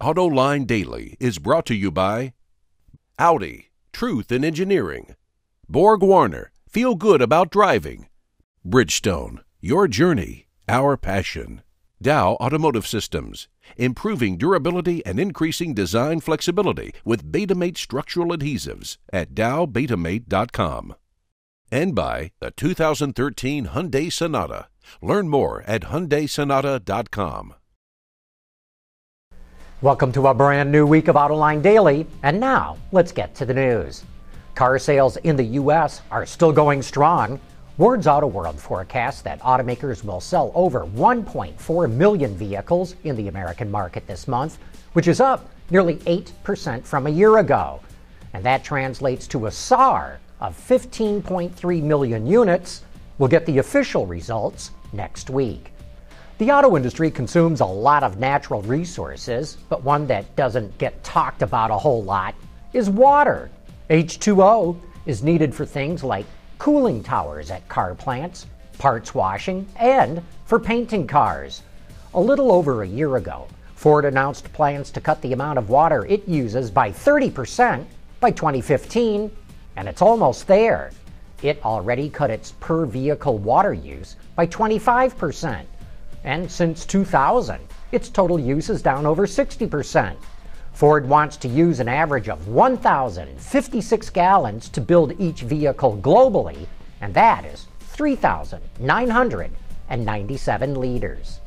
AutoLine 0.00 0.66
Daily 0.66 1.16
is 1.18 1.38
brought 1.38 1.64
to 1.66 1.74
you 1.74 1.90
by 1.90 2.34
Audi, 3.18 3.70
Truth 3.94 4.30
in 4.30 4.44
Engineering, 4.44 5.16
Borg 5.70 6.02
Warner, 6.02 6.52
Feel 6.68 6.96
Good 6.96 7.22
About 7.22 7.50
Driving, 7.50 8.06
Bridgestone, 8.66 9.38
Your 9.58 9.88
Journey, 9.88 10.48
Our 10.68 10.98
Passion, 10.98 11.62
Dow 12.02 12.34
Automotive 12.34 12.86
Systems, 12.86 13.48
improving 13.78 14.36
durability 14.36 15.04
and 15.06 15.18
increasing 15.18 15.72
design 15.72 16.20
flexibility 16.20 16.92
with 17.02 17.32
Betamate 17.32 17.78
structural 17.78 18.36
adhesives 18.36 18.98
at 19.14 19.34
dowbetamate.com. 19.34 20.94
And 21.72 21.94
by 21.94 22.32
the 22.40 22.50
2013 22.50 23.68
Hyundai 23.68 24.12
Sonata. 24.12 24.68
Learn 25.00 25.30
more 25.30 25.62
at 25.66 25.84
hyundaisonata.com. 25.84 27.54
Welcome 29.86 30.10
to 30.14 30.26
a 30.26 30.34
brand 30.34 30.72
new 30.72 30.84
week 30.84 31.06
of 31.06 31.14
Autoline 31.14 31.62
Daily, 31.62 32.08
and 32.24 32.40
now 32.40 32.76
let's 32.90 33.12
get 33.12 33.36
to 33.36 33.44
the 33.44 33.54
news. 33.54 34.02
Car 34.56 34.80
sales 34.80 35.16
in 35.18 35.36
the 35.36 35.44
U.S. 35.44 36.02
are 36.10 36.26
still 36.26 36.50
going 36.50 36.82
strong. 36.82 37.38
Ward's 37.78 38.08
Auto 38.08 38.26
World 38.26 38.58
forecasts 38.58 39.22
that 39.22 39.40
automakers 39.42 40.02
will 40.02 40.20
sell 40.20 40.50
over 40.56 40.86
1.4 40.86 41.92
million 41.92 42.36
vehicles 42.36 42.96
in 43.04 43.14
the 43.14 43.28
American 43.28 43.70
market 43.70 44.04
this 44.08 44.26
month, 44.26 44.58
which 44.94 45.06
is 45.06 45.20
up 45.20 45.48
nearly 45.70 45.98
8% 45.98 46.82
from 46.82 47.06
a 47.06 47.10
year 47.10 47.38
ago. 47.38 47.78
And 48.32 48.44
that 48.44 48.64
translates 48.64 49.28
to 49.28 49.46
a 49.46 49.52
SAAR 49.52 50.18
of 50.40 50.56
15.3 50.56 51.82
million 51.84 52.26
units. 52.26 52.82
We'll 53.18 53.28
get 53.28 53.46
the 53.46 53.58
official 53.58 54.04
results 54.04 54.72
next 54.92 55.30
week. 55.30 55.70
The 56.38 56.50
auto 56.50 56.76
industry 56.76 57.10
consumes 57.10 57.62
a 57.62 57.64
lot 57.64 58.02
of 58.02 58.18
natural 58.18 58.60
resources, 58.60 59.56
but 59.70 59.82
one 59.82 60.06
that 60.08 60.36
doesn't 60.36 60.76
get 60.76 61.02
talked 61.02 61.40
about 61.40 61.70
a 61.70 61.78
whole 61.78 62.04
lot 62.04 62.34
is 62.74 62.90
water. 62.90 63.48
H2O 63.88 64.78
is 65.06 65.22
needed 65.22 65.54
for 65.54 65.64
things 65.64 66.04
like 66.04 66.26
cooling 66.58 67.02
towers 67.02 67.50
at 67.50 67.66
car 67.70 67.94
plants, 67.94 68.44
parts 68.76 69.14
washing, 69.14 69.66
and 69.76 70.22
for 70.44 70.60
painting 70.60 71.06
cars. 71.06 71.62
A 72.12 72.20
little 72.20 72.52
over 72.52 72.82
a 72.82 72.86
year 72.86 73.16
ago, 73.16 73.48
Ford 73.74 74.04
announced 74.04 74.52
plans 74.52 74.90
to 74.90 75.00
cut 75.00 75.22
the 75.22 75.32
amount 75.32 75.58
of 75.58 75.70
water 75.70 76.04
it 76.04 76.28
uses 76.28 76.70
by 76.70 76.90
30% 76.90 77.82
by 78.20 78.30
2015, 78.30 79.34
and 79.76 79.88
it's 79.88 80.02
almost 80.02 80.46
there. 80.46 80.90
It 81.42 81.64
already 81.64 82.10
cut 82.10 82.28
its 82.28 82.52
per 82.60 82.84
vehicle 82.84 83.38
water 83.38 83.72
use 83.72 84.16
by 84.34 84.46
25%. 84.46 85.64
And 86.26 86.50
since 86.50 86.84
2000, 86.84 87.60
its 87.92 88.08
total 88.08 88.36
use 88.38 88.68
is 88.68 88.82
down 88.82 89.06
over 89.06 89.28
60%. 89.28 90.16
Ford 90.72 91.08
wants 91.08 91.36
to 91.38 91.46
use 91.46 91.78
an 91.78 91.86
average 91.88 92.28
of 92.28 92.48
1,056 92.48 94.10
gallons 94.10 94.68
to 94.70 94.80
build 94.80 95.20
each 95.20 95.42
vehicle 95.42 96.00
globally, 96.02 96.66
and 97.00 97.14
that 97.14 97.44
is 97.44 97.68
3,997 97.80 100.74
liters. 100.74 101.38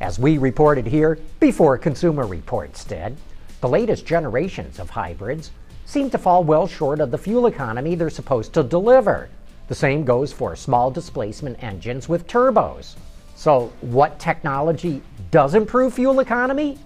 As 0.00 0.20
we 0.20 0.38
reported 0.38 0.86
here 0.86 1.18
before 1.40 1.76
Consumer 1.76 2.26
Reports 2.26 2.84
did, 2.84 3.16
the 3.60 3.68
latest 3.68 4.06
generations 4.06 4.78
of 4.78 4.90
hybrids 4.90 5.50
seem 5.84 6.10
to 6.10 6.18
fall 6.18 6.44
well 6.44 6.68
short 6.68 7.00
of 7.00 7.10
the 7.10 7.18
fuel 7.18 7.46
economy 7.46 7.96
they're 7.96 8.08
supposed 8.08 8.52
to 8.52 8.62
deliver. 8.62 9.28
The 9.66 9.74
same 9.74 10.04
goes 10.04 10.32
for 10.32 10.54
small 10.54 10.92
displacement 10.92 11.60
engines 11.60 12.08
with 12.08 12.28
turbos. 12.28 12.94
So, 13.36 13.70
what 13.82 14.18
technology 14.18 15.02
does 15.30 15.54
improve 15.54 15.92
fuel 15.92 16.20
economy? 16.20 16.78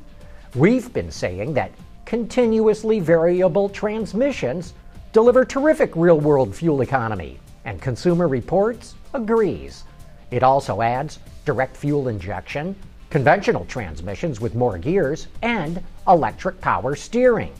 We've 0.56 0.93
been 0.93 1.12
saying 1.12 1.55
that 1.55 1.70
continuously 2.06 2.98
variable 2.98 3.69
transmissions 3.69 4.75
deliver 5.12 5.45
terrific 5.45 5.95
real 5.95 6.19
world 6.19 6.53
fuel 6.53 6.81
economy, 6.81 7.39
and 7.65 7.81
Consumer 7.81 8.27
Reports 8.27 8.97
agrees. 9.15 9.84
It 10.33 10.43
also 10.43 10.83
adds 10.83 11.21
direct 11.44 11.77
fuel 11.77 12.09
injection, 12.09 12.75
conventional 13.10 13.65
transmissions 13.66 14.41
with 14.41 14.56
more 14.56 14.77
gears, 14.77 15.28
and 15.43 15.81
electric 16.09 16.60
power 16.60 16.97
steering. 16.97 17.53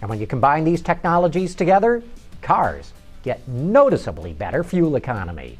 And 0.00 0.10
when 0.10 0.18
you 0.18 0.26
combine 0.26 0.64
these 0.64 0.82
technologies 0.82 1.54
together, 1.54 2.02
cars 2.42 2.92
get 3.22 3.46
noticeably 3.46 4.32
better 4.32 4.64
fuel 4.64 4.96
economy. 4.96 5.58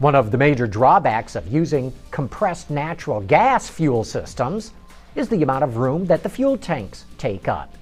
One 0.00 0.16
of 0.16 0.32
the 0.32 0.38
major 0.38 0.66
drawbacks 0.66 1.36
of 1.36 1.46
using 1.46 1.92
compressed 2.10 2.68
natural 2.68 3.20
gas 3.20 3.68
fuel 3.68 4.02
systems 4.02 4.72
is 5.14 5.28
the 5.28 5.44
amount 5.44 5.62
of 5.62 5.76
room 5.76 6.04
that 6.06 6.24
the 6.24 6.28
fuel 6.28 6.58
tanks 6.58 7.04
take 7.16 7.46
up. 7.46 7.72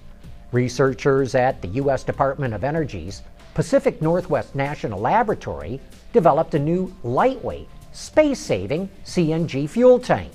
Researchers 0.52 1.34
at 1.34 1.62
the 1.62 1.68
U.S. 1.68 2.04
Department 2.04 2.52
of 2.52 2.64
Energy's 2.64 3.22
Pacific 3.54 4.02
Northwest 4.02 4.54
National 4.54 5.00
Laboratory 5.00 5.80
developed 6.12 6.54
a 6.54 6.58
new 6.58 6.94
lightweight, 7.02 7.68
space 7.92 8.38
saving 8.38 8.90
CNG 9.06 9.66
fuel 9.66 9.98
tank. 9.98 10.32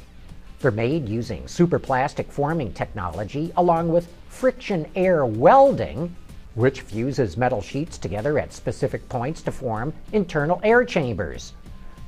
They're 0.60 0.72
made 0.72 1.08
using 1.08 1.44
superplastic 1.44 2.32
forming 2.32 2.74
technology 2.74 3.54
along 3.56 3.90
with 3.90 4.12
friction 4.30 4.88
stir 4.94 5.26
welding, 5.26 6.16
which 6.56 6.82
fuses 6.82 7.38
metal 7.38 7.62
sheets 7.62 8.00
together 8.00 8.40
at 8.40 8.52
specific 8.52 9.08
points 9.10 9.44
to 9.44 9.52
form 9.52 9.94
internal 10.12 10.60
air 10.64 10.84
chambers. 10.84 11.54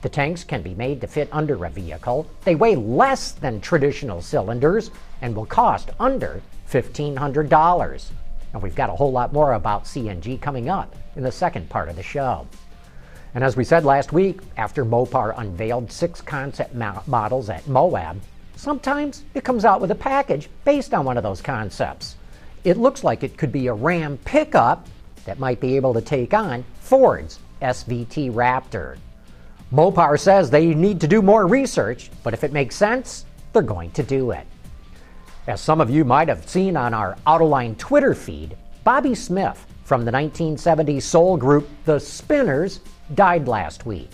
The 0.02 0.10
tanks 0.10 0.46
can 0.46 0.62
be 0.62 0.74
made 0.76 1.02
to 1.02 1.08
fit 1.08 1.28
under 1.32 1.66
a 1.66 1.70
vehicle. 1.70 2.26
They 2.46 2.56
weigh 2.56 2.78
less 2.78 3.34
than 3.34 3.60
traditional 3.60 4.22
cylinders 4.22 4.92
and 5.22 5.36
will 5.36 5.46
cost 5.46 5.90
under 6.00 6.42
$1,500. 6.72 8.12
And 8.54 8.62
we've 8.62 8.76
got 8.76 8.90
a 8.90 8.96
whole 8.96 9.12
lot 9.12 9.34
more 9.34 9.54
about 9.54 9.84
CNG 9.84 10.40
coming 10.42 10.70
up 10.70 10.96
in 11.16 11.24
the 11.24 11.32
second 11.32 11.70
part 11.70 11.90
of 11.90 11.98
the 11.98 12.04
show. 12.04 12.48
And 13.36 13.44
as 13.44 13.58
we 13.58 13.64
said 13.64 13.84
last 13.84 14.14
week, 14.14 14.40
after 14.58 14.86
Mopar 14.86 15.38
unveiled 15.38 15.92
six 15.92 16.22
concept 16.22 16.74
mo- 16.74 17.04
models 17.06 17.50
at 17.50 17.68
Moab, 17.68 18.22
sometimes 18.56 19.24
it 19.34 19.44
comes 19.44 19.66
out 19.66 19.82
with 19.82 19.92
a 19.92 19.96
package 19.96 20.50
based 20.64 20.94
on 20.94 21.06
one 21.06 21.18
of 21.18 21.24
those 21.24 21.42
concepts. 21.42 22.16
It 22.64 22.78
looks 22.78 23.04
like 23.04 23.24
it 23.24 23.38
could 23.38 23.52
be 23.52 23.68
a 23.68 23.74
Ram 23.74 24.18
pickup 24.26 24.88
that 25.26 25.40
might 25.40 25.60
be 25.60 25.76
able 25.76 25.94
to 25.94 26.02
take 26.02 26.34
on 26.34 26.64
Ford's 26.80 27.40
SVT 27.62 28.32
Raptor. 28.32 28.98
Mopar 29.72 30.20
says 30.20 30.50
they 30.50 30.74
need 30.74 31.00
to 31.02 31.08
do 31.08 31.22
more 31.22 31.46
research, 31.46 32.10
but 32.24 32.34
if 32.34 32.44
it 32.44 32.52
makes 32.52 32.76
sense, 32.76 33.26
they're 33.54 33.62
going 33.62 33.92
to 33.92 34.04
do 34.04 34.32
it. 34.32 34.48
As 35.48 35.62
some 35.62 35.80
of 35.80 35.90
you 35.90 36.04
might 36.04 36.28
have 36.28 36.50
seen 36.50 36.76
on 36.76 36.94
our 36.94 37.16
Autoline 37.28 37.78
Twitter 37.78 38.16
feed, 38.16 38.58
Bobby 38.84 39.14
Smith 39.14 39.66
from 39.84 40.06
the 40.06 40.12
1970s 40.12 41.04
soul 41.04 41.38
group 41.38 41.68
The 41.86 42.00
Spinners 42.00 42.80
died 43.14 43.48
last 43.48 43.86
week. 43.86 44.12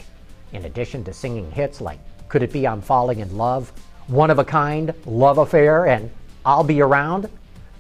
In 0.54 0.66
addition 0.66 1.04
to 1.06 1.14
singing 1.14 1.50
hits 1.52 1.82
like 1.82 2.00
Could 2.30 2.44
It 2.44 2.52
Be 2.52 2.68
I'm 2.68 2.82
Falling 2.82 3.20
in 3.20 3.38
Love, 3.38 3.72
One 4.08 4.32
of 4.32 4.40
a 4.40 4.46
Kind, 4.46 4.94
Love 5.06 5.38
Affair, 5.38 5.88
and 5.88 6.10
I'll 6.46 6.64
Be 6.64 6.82
Around, 6.82 7.30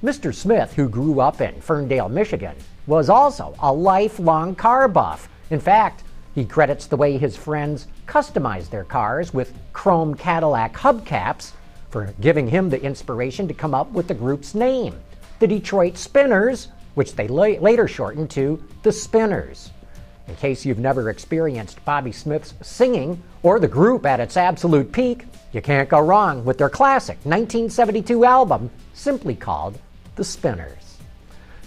Mr. 0.04 0.34
Smith, 0.34 0.74
who 0.74 0.88
grew 0.90 1.20
up 1.20 1.42
in 1.42 1.60
Ferndale, 1.62 2.10
Michigan, 2.10 2.56
was 2.88 3.10
also 3.10 3.56
a 3.60 3.72
lifelong 3.72 4.56
car 4.56 4.88
buff. 4.88 5.30
In 5.50 5.60
fact, 5.60 6.04
he 6.36 6.44
credits 6.46 6.86
the 6.86 6.98
way 6.98 7.18
his 7.18 7.38
friends 7.38 7.88
customized 8.08 8.70
their 8.70 8.84
cars 8.84 9.34
with 9.34 9.54
chrome 9.72 10.14
Cadillac 10.14 10.74
hubcaps 10.74 11.54
for 11.90 12.14
giving 12.20 12.46
him 12.46 12.70
the 12.70 12.82
inspiration 12.84 13.48
to 13.48 13.54
come 13.54 13.74
up 13.74 13.90
with 13.94 14.10
the 14.10 14.14
group's 14.14 14.54
name, 14.54 15.00
the 15.40 15.48
Detroit 15.48 15.98
Spinners, 15.98 16.68
which 16.96 17.16
they 17.16 17.30
la- 17.30 17.60
later 17.62 17.88
shortened 17.88 18.30
to 18.32 18.62
the 18.84 18.92
Spinners. 18.92 19.72
In 20.28 20.36
case 20.36 20.66
you've 20.66 20.80
never 20.80 21.10
experienced 21.10 21.84
Bobby 21.86 22.12
Smith's 22.12 22.54
singing 22.62 23.24
or 23.42 23.58
the 23.58 23.68
group 23.68 24.06
at 24.06 24.20
its 24.20 24.36
absolute 24.36 24.92
peak, 24.92 25.26
you 25.54 25.62
can't 25.62 25.88
go 25.88 26.02
wrong 26.02 26.44
with 26.44 26.58
their 26.58 26.70
classic 26.70 27.16
1972 27.24 28.26
album, 28.26 28.70
simply 28.94 29.36
called 29.36 29.80
The 30.18 30.26
Spinners. 30.26 30.98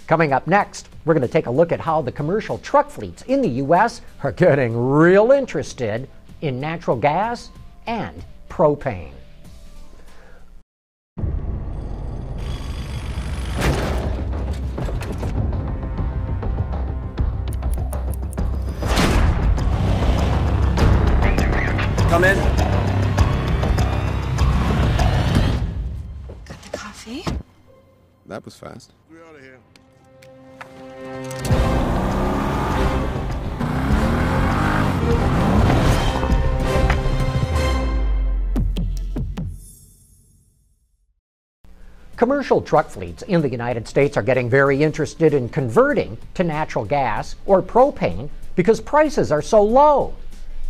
Coming 0.05 0.31
up 0.31 0.45
next, 0.45 0.89
we're 1.09 1.15
going 1.15 1.27
to 1.27 1.33
take 1.33 1.47
a 1.47 1.51
look 1.51 1.71
at 1.71 1.79
how 1.79 2.03
the 2.03 2.11
commercial 2.11 2.59
truck 2.59 2.87
fleets 2.87 3.23
in 3.23 3.41
the 3.41 3.49
U.S. 3.63 4.01
are 4.21 4.31
getting 4.31 4.77
real 4.77 5.31
interested 5.31 6.07
in 6.41 6.59
natural 6.59 6.95
gas 6.95 7.49
and 7.87 8.23
propane. 8.47 9.09
Come 22.07 22.23
in. 22.23 22.37
Got 26.45 26.61
the 26.61 26.77
coffee? 26.77 27.25
That 28.27 28.45
was 28.45 28.55
fast. 28.55 28.93
Commercial 42.19 42.61
truck 42.61 42.89
fleets 42.89 43.21
in 43.23 43.41
the 43.41 43.49
United 43.49 43.87
States 43.87 44.17
are 44.17 44.21
getting 44.21 44.49
very 44.49 44.83
interested 44.83 45.33
in 45.33 45.47
converting 45.47 46.17
to 46.33 46.43
natural 46.43 46.83
gas 46.83 47.37
or 47.45 47.61
propane 47.61 48.29
because 48.57 48.81
prices 48.81 49.31
are 49.31 49.41
so 49.41 49.63
low. 49.63 50.13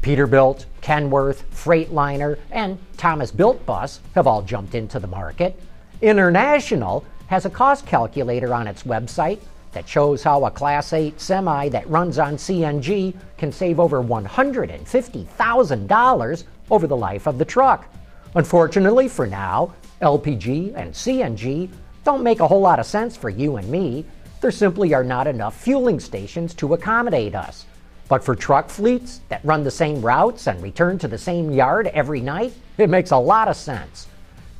Peterbilt, 0.03 0.65
Kenworth, 0.81 1.43
Freightliner, 1.51 2.37
and 2.51 2.77
Thomas 2.97 3.31
Built 3.31 3.65
Bus 3.65 3.99
have 4.13 4.27
all 4.27 4.43
jumped 4.43 4.75
into 4.75 4.99
the 4.99 5.07
market. 5.07 5.59
International 6.03 7.03
has 7.25 7.45
a 7.45 7.49
cost 7.49 7.87
calculator 7.87 8.53
on 8.53 8.67
its 8.67 8.83
website 8.83 9.39
that 9.71 9.87
shows 9.87 10.23
how 10.23 10.43
a 10.45 10.51
Class 10.51 10.93
8 10.93 11.19
semi 11.19 11.69
that 11.69 11.89
runs 11.89 12.19
on 12.19 12.37
CNG 12.37 13.15
can 13.37 13.51
save 13.51 13.79
over 13.79 14.03
$150,000 14.03 16.43
over 16.71 16.87
the 16.87 16.97
life 16.97 17.27
of 17.27 17.37
the 17.37 17.45
truck. 17.45 17.87
Unfortunately, 18.35 19.07
for 19.07 19.27
now, 19.27 19.73
LPG 20.01 20.73
and 20.75 20.93
CNG 20.93 21.69
don't 22.03 22.23
make 22.23 22.39
a 22.39 22.47
whole 22.47 22.61
lot 22.61 22.79
of 22.79 22.85
sense 22.85 23.17
for 23.17 23.29
you 23.29 23.57
and 23.57 23.69
me. 23.69 24.05
There 24.41 24.51
simply 24.51 24.93
are 24.93 25.03
not 25.03 25.27
enough 25.27 25.59
fueling 25.59 25.99
stations 25.99 26.53
to 26.55 26.73
accommodate 26.73 27.35
us. 27.35 27.65
But 28.07 28.23
for 28.23 28.35
truck 28.35 28.69
fleets 28.69 29.21
that 29.29 29.43
run 29.43 29.63
the 29.63 29.69
same 29.69 30.01
routes 30.01 30.47
and 30.47 30.63
return 30.63 30.97
to 30.99 31.07
the 31.07 31.17
same 31.17 31.51
yard 31.51 31.87
every 31.87 32.21
night, 32.21 32.53
it 32.77 32.89
makes 32.89 33.11
a 33.11 33.17
lot 33.17 33.47
of 33.47 33.55
sense. 33.55 34.07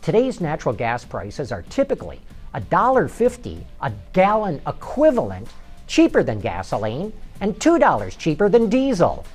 Today's 0.01 0.39
natural 0.39 0.75
gas 0.75 1.03
prices 1.03 1.51
are 1.51 1.63
typically 1.63 2.21
$1.50 2.55 3.63
a 3.81 3.91
gallon 4.13 4.61
equivalent 4.67 5.47
cheaper 5.87 6.23
than 6.23 6.39
gasoline 6.39 7.11
and 7.41 7.55
$2 7.55 8.17
cheaper 8.17 8.49
than 8.49 8.69
diesel. 8.69 9.25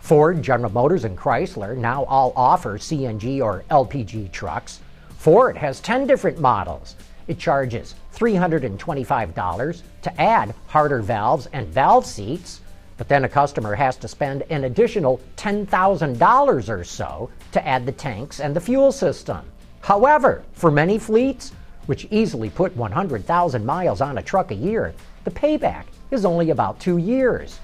Ford, 0.00 0.40
General 0.42 0.70
Motors, 0.70 1.04
and 1.04 1.18
Chrysler 1.18 1.76
now 1.76 2.04
all 2.04 2.32
offer 2.36 2.78
CNG 2.78 3.42
or 3.42 3.64
LPG 3.70 4.30
trucks. 4.30 4.80
Ford 5.18 5.56
has 5.56 5.80
10 5.80 6.06
different 6.06 6.38
models. 6.38 6.94
It 7.26 7.38
charges 7.38 7.96
$325 8.14 9.82
to 10.02 10.20
add 10.20 10.54
harder 10.68 11.02
valves 11.02 11.48
and 11.52 11.66
valve 11.66 12.06
seats, 12.06 12.60
but 12.96 13.08
then 13.08 13.24
a 13.24 13.28
customer 13.28 13.74
has 13.74 13.96
to 13.96 14.06
spend 14.06 14.42
an 14.48 14.64
additional 14.64 15.20
$10,000 15.36 16.68
or 16.68 16.84
so 16.84 17.30
to 17.50 17.66
add 17.66 17.84
the 17.84 17.92
tanks 17.92 18.38
and 18.38 18.54
the 18.54 18.60
fuel 18.60 18.92
system. 18.92 19.40
However, 19.80 20.44
for 20.52 20.70
many 20.70 20.98
fleets, 20.98 21.52
which 21.86 22.06
easily 22.10 22.50
put 22.50 22.76
100,000 22.76 23.64
miles 23.64 24.00
on 24.00 24.18
a 24.18 24.22
truck 24.22 24.50
a 24.50 24.54
year, 24.54 24.94
the 25.24 25.30
payback 25.30 25.84
is 26.10 26.24
only 26.24 26.50
about 26.50 26.78
two 26.78 26.98
years. 26.98 27.60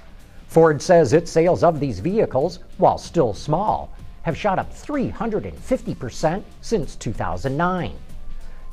Ford 0.47 0.81
says 0.81 1.13
its 1.13 1.31
sales 1.31 1.63
of 1.63 1.79
these 1.79 1.99
vehicles, 1.99 2.59
while 2.77 2.97
still 2.97 3.33
small, 3.33 3.89
have 4.23 4.37
shot 4.37 4.59
up 4.59 4.73
350% 4.73 6.43
since 6.61 6.95
2009. 6.95 7.91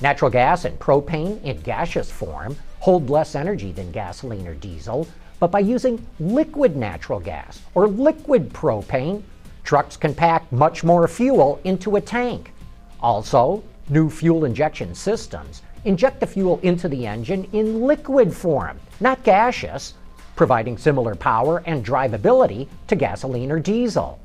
Natural 0.00 0.31
gas 0.31 0.64
and 0.64 0.79
propane 0.79 1.43
in 1.43 1.61
gaseous 1.61 2.11
form 2.11 2.56
hold 2.79 3.11
less 3.11 3.35
energy 3.35 3.73
than 3.73 3.91
gasoline 3.93 4.47
or 4.47 4.55
diesel, 4.55 5.06
but 5.38 5.50
by 5.50 5.58
using 5.58 6.05
liquid 6.19 6.76
natural 6.76 7.20
gas 7.20 7.61
or 7.75 7.88
liquid 7.88 8.52
propane, 8.52 9.23
trucks 9.64 9.97
can 9.97 10.14
pack 10.14 10.50
much 10.52 10.82
more 10.82 11.06
fuel 11.06 11.61
into 11.64 11.97
a 11.97 12.00
tank. 12.00 12.52
Also, 13.00 13.62
new 13.91 14.09
fuel 14.09 14.45
injection 14.45 14.95
systems 14.95 15.63
inject 15.85 16.21
the 16.21 16.27
fuel 16.27 16.61
into 16.63 16.89
the 16.89 17.07
engine 17.07 17.49
in 17.53 17.83
liquid 17.83 18.35
form, 18.35 18.79
not 19.01 19.23
gaseous, 19.25 19.95
providing 20.37 20.79
similar 20.79 21.15
power 21.15 21.63
and 21.67 21.85
drivability 21.85 22.69
to 22.87 22.97
gasoline 22.97 23.51
or 23.51 23.59
diesel. 23.59 24.19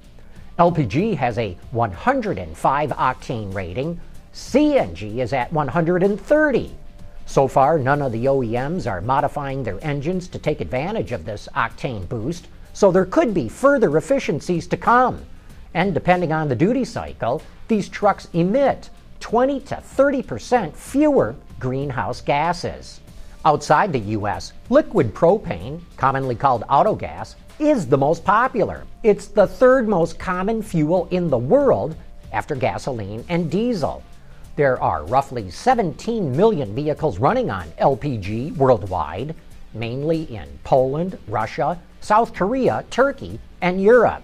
LPG 0.59 1.17
has 1.17 1.37
a 1.37 1.57
105 1.71 2.89
octane 2.91 3.53
rating, 3.53 3.99
CNG 4.33 5.17
is 5.17 5.33
at 5.33 5.51
130. 5.51 6.75
So 7.25 7.47
far, 7.47 7.79
none 7.79 8.01
of 8.01 8.11
the 8.11 8.25
OEMs 8.25 8.89
are 8.89 9.01
modifying 9.01 9.63
their 9.63 9.83
engines 9.83 10.27
to 10.29 10.39
take 10.39 10.61
advantage 10.61 11.11
of 11.11 11.25
this 11.25 11.49
octane 11.55 12.07
boost, 12.07 12.47
so 12.73 12.91
there 12.91 13.05
could 13.05 13.33
be 13.33 13.49
further 13.49 13.97
efficiencies 13.97 14.67
to 14.67 14.77
come. 14.77 15.21
And 15.73 15.93
depending 15.93 16.31
on 16.31 16.47
the 16.47 16.55
duty 16.55 16.85
cycle, 16.85 17.41
these 17.67 17.89
trucks 17.89 18.27
emit 18.33 18.89
20 19.19 19.59
to 19.61 19.75
30 19.75 20.23
percent 20.23 20.75
fewer 20.75 21.35
greenhouse 21.59 22.21
gases. 22.21 22.99
Outside 23.45 23.93
the 23.93 23.99
U.S., 23.99 24.53
liquid 24.69 25.13
propane, 25.13 25.79
commonly 25.97 26.35
called 26.35 26.63
autogas, 26.63 27.35
is 27.59 27.87
the 27.87 27.97
most 27.97 28.25
popular. 28.25 28.85
It's 29.03 29.27
the 29.27 29.47
third 29.47 29.87
most 29.87 30.17
common 30.19 30.61
fuel 30.61 31.07
in 31.11 31.29
the 31.29 31.37
world 31.37 31.95
after 32.33 32.55
gasoline 32.55 33.23
and 33.29 33.49
diesel. 33.49 34.03
There 34.55 34.81
are 34.81 35.05
roughly 35.05 35.51
17 35.51 36.35
million 36.35 36.73
vehicles 36.73 37.19
running 37.19 37.49
on 37.49 37.67
LPG 37.79 38.55
worldwide, 38.57 39.35
mainly 39.73 40.23
in 40.23 40.47
Poland, 40.63 41.17
Russia, 41.27 41.79
South 42.01 42.33
Korea, 42.33 42.83
Turkey, 42.89 43.39
and 43.61 43.81
Europe. 43.81 44.23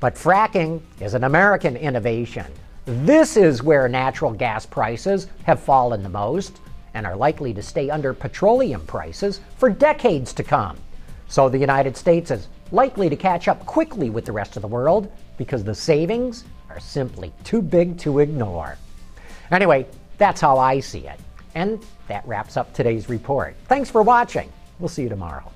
But 0.00 0.14
fracking 0.14 0.80
is 1.00 1.14
an 1.14 1.24
American 1.24 1.76
innovation. 1.76 2.46
This 2.90 3.36
is 3.36 3.62
where 3.62 3.86
natural 3.88 4.32
gas 4.32 4.66
prices 4.66 5.28
have 5.44 5.60
fallen 5.60 6.02
the 6.02 6.08
most 6.08 6.58
and 6.94 7.06
are 7.06 7.14
likely 7.14 7.54
to 7.54 7.62
stay 7.62 7.88
under 7.88 8.12
petroleum 8.12 8.84
prices 8.84 9.40
for 9.58 9.70
decades 9.70 10.32
to 10.32 10.42
come. 10.42 10.76
So 11.28 11.48
the 11.48 11.56
United 11.56 11.96
States 11.96 12.32
is 12.32 12.48
likely 12.72 13.08
to 13.08 13.14
catch 13.14 13.46
up 13.46 13.64
quickly 13.64 14.10
with 14.10 14.24
the 14.24 14.32
rest 14.32 14.56
of 14.56 14.62
the 14.62 14.66
world 14.68 15.08
because 15.36 15.62
the 15.62 15.72
savings 15.72 16.42
are 16.68 16.80
simply 16.80 17.32
too 17.44 17.62
big 17.62 17.96
to 17.98 18.18
ignore. 18.18 18.76
Anyway, 19.52 19.86
that's 20.18 20.40
how 20.40 20.58
I 20.58 20.80
see 20.80 21.06
it. 21.06 21.20
And 21.54 21.86
that 22.08 22.26
wraps 22.26 22.56
up 22.56 22.74
today's 22.74 23.08
report. 23.08 23.54
Thanks 23.66 23.88
for 23.88 24.02
watching. 24.02 24.52
We'll 24.80 24.88
see 24.88 25.02
you 25.02 25.08
tomorrow. 25.08 25.52